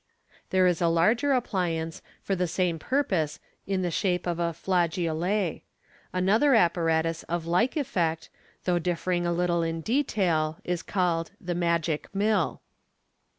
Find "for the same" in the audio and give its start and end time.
2.23-2.79